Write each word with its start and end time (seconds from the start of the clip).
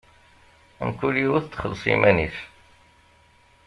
Mkul 0.87 1.15
yiwet 1.21 1.45
txelleṣ 1.49 1.83
iman-is. 1.93 2.37